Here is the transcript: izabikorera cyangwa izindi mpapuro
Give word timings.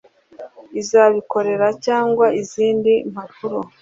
izabikorera 0.81 1.67
cyangwa 1.85 2.25
izindi 2.41 2.93
mpapuro 3.11 3.59